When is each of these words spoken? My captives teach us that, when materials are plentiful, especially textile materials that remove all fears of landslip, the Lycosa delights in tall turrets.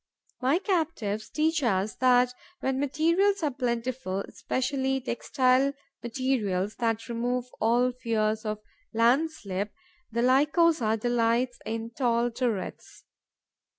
My 0.41 0.57
captives 0.57 1.29
teach 1.29 1.61
us 1.61 1.93
that, 1.97 2.33
when 2.59 2.79
materials 2.79 3.43
are 3.43 3.51
plentiful, 3.51 4.21
especially 4.21 4.99
textile 4.99 5.73
materials 6.01 6.77
that 6.77 7.07
remove 7.07 7.45
all 7.59 7.91
fears 7.91 8.43
of 8.43 8.57
landslip, 8.95 9.71
the 10.11 10.23
Lycosa 10.23 10.97
delights 10.99 11.59
in 11.67 11.91
tall 11.91 12.31
turrets. 12.31 13.03